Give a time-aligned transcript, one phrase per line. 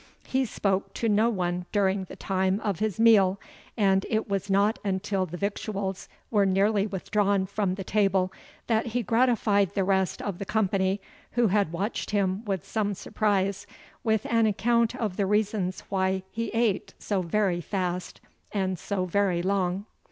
[0.25, 3.39] He spoke to no one during the time of his meal;
[3.77, 8.33] and it was not until the victuals were nearly withdrawn from the table,
[8.65, 11.01] that he gratified the rest of the company,
[11.33, 13.67] who had watched him with some surprise,
[14.03, 18.19] with an account of the reasons why he ate so very fast
[18.51, 19.85] and so very long.